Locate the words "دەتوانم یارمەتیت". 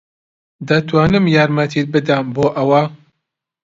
0.69-1.87